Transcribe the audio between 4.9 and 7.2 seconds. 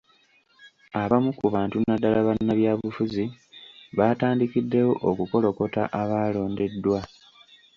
okukolokota abaalondeddwa.